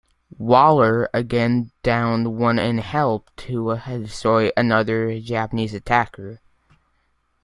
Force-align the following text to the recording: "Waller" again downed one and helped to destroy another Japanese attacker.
"Waller" 0.39 1.07
again 1.13 1.69
downed 1.83 2.35
one 2.35 2.57
and 2.57 2.79
helped 2.79 3.37
to 3.37 3.77
destroy 3.77 4.49
another 4.57 5.19
Japanese 5.19 5.75
attacker. 5.75 6.39